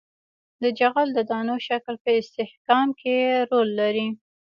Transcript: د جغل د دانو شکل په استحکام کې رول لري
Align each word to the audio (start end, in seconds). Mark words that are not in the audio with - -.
د 0.61 0.63
جغل 0.79 1.07
د 1.13 1.19
دانو 1.29 1.55
شکل 1.67 1.95
په 2.03 2.09
استحکام 2.19 2.87
کې 2.99 3.15
رول 3.49 3.69
لري 3.79 4.07